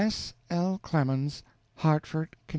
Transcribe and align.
S. 0.01 0.33
L. 0.49 0.79
Clemens, 0.79 1.43
HARTFORD, 1.75 2.31
CONN. 2.47 2.49